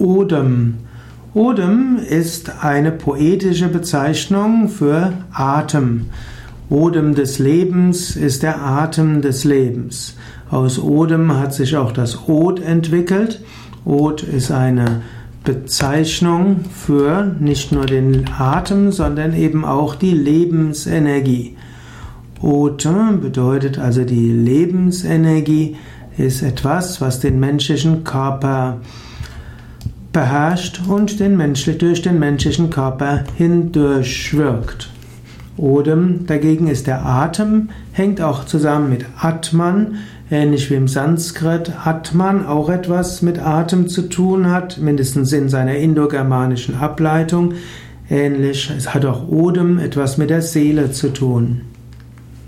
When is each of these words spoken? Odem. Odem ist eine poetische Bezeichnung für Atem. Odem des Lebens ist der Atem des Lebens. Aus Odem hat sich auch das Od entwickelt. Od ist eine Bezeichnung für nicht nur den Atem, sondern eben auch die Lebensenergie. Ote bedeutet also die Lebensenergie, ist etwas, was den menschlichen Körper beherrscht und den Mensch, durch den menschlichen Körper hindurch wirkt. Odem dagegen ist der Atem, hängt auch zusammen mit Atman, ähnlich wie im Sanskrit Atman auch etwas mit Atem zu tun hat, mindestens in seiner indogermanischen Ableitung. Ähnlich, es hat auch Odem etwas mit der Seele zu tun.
Odem. 0.00 0.78
Odem 1.34 1.98
ist 1.98 2.64
eine 2.64 2.90
poetische 2.90 3.68
Bezeichnung 3.68 4.68
für 4.68 5.12
Atem. 5.30 6.06
Odem 6.70 7.14
des 7.14 7.38
Lebens 7.38 8.16
ist 8.16 8.42
der 8.42 8.62
Atem 8.62 9.20
des 9.20 9.44
Lebens. 9.44 10.16
Aus 10.50 10.78
Odem 10.78 11.38
hat 11.38 11.52
sich 11.52 11.76
auch 11.76 11.92
das 11.92 12.28
Od 12.28 12.60
entwickelt. 12.60 13.42
Od 13.84 14.22
ist 14.22 14.50
eine 14.50 15.02
Bezeichnung 15.44 16.64
für 16.74 17.36
nicht 17.38 17.70
nur 17.70 17.86
den 17.86 18.24
Atem, 18.38 18.92
sondern 18.92 19.34
eben 19.34 19.64
auch 19.64 19.94
die 19.94 20.12
Lebensenergie. 20.12 21.56
Ote 22.40 23.18
bedeutet 23.20 23.78
also 23.78 24.04
die 24.04 24.32
Lebensenergie, 24.32 25.76
ist 26.16 26.42
etwas, 26.42 27.00
was 27.00 27.20
den 27.20 27.38
menschlichen 27.38 28.02
Körper 28.04 28.80
beherrscht 30.12 30.80
und 30.88 31.20
den 31.20 31.36
Mensch, 31.36 31.64
durch 31.78 32.02
den 32.02 32.18
menschlichen 32.18 32.70
Körper 32.70 33.24
hindurch 33.36 34.36
wirkt. 34.36 34.90
Odem 35.56 36.26
dagegen 36.26 36.68
ist 36.68 36.86
der 36.86 37.04
Atem, 37.04 37.68
hängt 37.92 38.20
auch 38.20 38.44
zusammen 38.44 38.88
mit 38.88 39.04
Atman, 39.20 39.98
ähnlich 40.30 40.70
wie 40.70 40.74
im 40.74 40.88
Sanskrit 40.88 41.72
Atman 41.84 42.46
auch 42.46 42.70
etwas 42.70 43.20
mit 43.20 43.38
Atem 43.38 43.88
zu 43.88 44.02
tun 44.02 44.50
hat, 44.50 44.78
mindestens 44.78 45.32
in 45.32 45.48
seiner 45.48 45.76
indogermanischen 45.76 46.76
Ableitung. 46.76 47.54
Ähnlich, 48.08 48.72
es 48.76 48.94
hat 48.94 49.04
auch 49.04 49.28
Odem 49.28 49.78
etwas 49.78 50.18
mit 50.18 50.30
der 50.30 50.42
Seele 50.42 50.92
zu 50.92 51.12
tun. 51.12 51.62